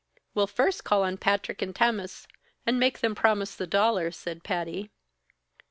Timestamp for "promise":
3.13-3.53